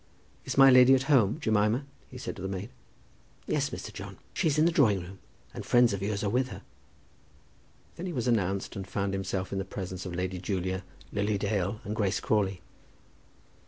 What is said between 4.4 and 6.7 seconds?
is in the drawing room, and friends of yours are with her."